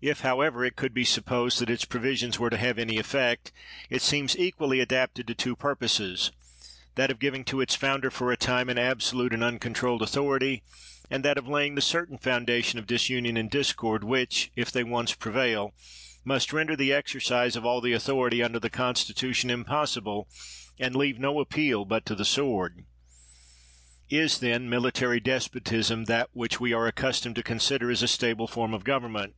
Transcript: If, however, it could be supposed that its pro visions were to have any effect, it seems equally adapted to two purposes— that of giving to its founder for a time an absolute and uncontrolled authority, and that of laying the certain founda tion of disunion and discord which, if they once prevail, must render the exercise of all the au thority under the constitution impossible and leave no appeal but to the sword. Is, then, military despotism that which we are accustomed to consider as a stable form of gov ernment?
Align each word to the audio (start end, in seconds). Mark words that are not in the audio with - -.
If, 0.00 0.20
however, 0.20 0.64
it 0.64 0.76
could 0.76 0.94
be 0.94 1.02
supposed 1.02 1.58
that 1.58 1.68
its 1.68 1.84
pro 1.84 2.00
visions 2.00 2.38
were 2.38 2.50
to 2.50 2.56
have 2.56 2.78
any 2.78 2.98
effect, 2.98 3.50
it 3.90 4.00
seems 4.00 4.38
equally 4.38 4.78
adapted 4.78 5.26
to 5.26 5.34
two 5.34 5.56
purposes— 5.56 6.30
that 6.94 7.10
of 7.10 7.18
giving 7.18 7.44
to 7.46 7.60
its 7.60 7.74
founder 7.74 8.08
for 8.08 8.30
a 8.30 8.36
time 8.36 8.68
an 8.68 8.78
absolute 8.78 9.32
and 9.34 9.42
uncontrolled 9.42 10.00
authority, 10.00 10.62
and 11.10 11.24
that 11.24 11.36
of 11.36 11.48
laying 11.48 11.74
the 11.74 11.80
certain 11.80 12.16
founda 12.16 12.62
tion 12.62 12.78
of 12.78 12.86
disunion 12.86 13.36
and 13.36 13.50
discord 13.50 14.04
which, 14.04 14.52
if 14.54 14.70
they 14.70 14.84
once 14.84 15.14
prevail, 15.14 15.74
must 16.24 16.52
render 16.52 16.76
the 16.76 16.92
exercise 16.92 17.56
of 17.56 17.66
all 17.66 17.80
the 17.80 17.92
au 17.92 17.98
thority 17.98 18.40
under 18.44 18.60
the 18.60 18.70
constitution 18.70 19.50
impossible 19.50 20.28
and 20.78 20.94
leave 20.94 21.18
no 21.18 21.40
appeal 21.40 21.84
but 21.84 22.06
to 22.06 22.14
the 22.14 22.24
sword. 22.24 22.84
Is, 24.08 24.38
then, 24.38 24.68
military 24.70 25.18
despotism 25.18 26.04
that 26.04 26.28
which 26.34 26.60
we 26.60 26.72
are 26.72 26.86
accustomed 26.86 27.34
to 27.34 27.42
consider 27.42 27.90
as 27.90 28.00
a 28.00 28.06
stable 28.06 28.46
form 28.46 28.72
of 28.72 28.84
gov 28.84 29.02
ernment? 29.02 29.32